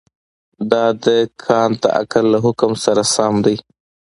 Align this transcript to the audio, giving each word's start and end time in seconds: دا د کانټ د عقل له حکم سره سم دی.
دا 0.71 0.85
د 1.03 1.05
کانټ 1.43 1.79
د 1.83 1.85
عقل 1.99 2.25
له 2.33 2.39
حکم 2.45 2.71
سره 2.85 3.01
سم 3.13 3.33
دی. 3.45 3.55